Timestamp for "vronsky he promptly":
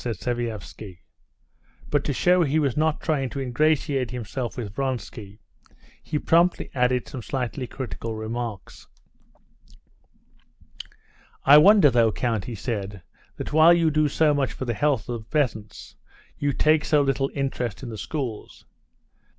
4.73-6.71